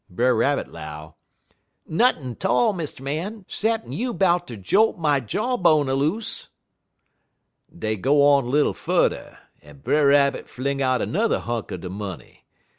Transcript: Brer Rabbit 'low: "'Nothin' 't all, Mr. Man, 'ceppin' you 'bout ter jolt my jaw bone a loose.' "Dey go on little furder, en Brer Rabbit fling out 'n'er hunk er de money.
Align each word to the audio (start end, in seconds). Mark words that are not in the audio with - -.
Brer 0.09 0.33
Rabbit 0.33 0.67
'low: 0.67 1.13
"'Nothin' 1.87 2.35
't 2.35 2.47
all, 2.47 2.73
Mr. 2.73 3.01
Man, 3.01 3.45
'ceppin' 3.47 3.93
you 3.93 4.15
'bout 4.15 4.47
ter 4.47 4.55
jolt 4.55 4.97
my 4.97 5.19
jaw 5.19 5.57
bone 5.57 5.87
a 5.89 5.93
loose.' 5.93 6.49
"Dey 7.71 7.97
go 7.97 8.23
on 8.23 8.49
little 8.49 8.73
furder, 8.73 9.37
en 9.61 9.77
Brer 9.81 10.07
Rabbit 10.07 10.49
fling 10.49 10.81
out 10.81 11.03
'n'er 11.07 11.37
hunk 11.41 11.71
er 11.71 11.77
de 11.77 11.89
money. 11.91 12.47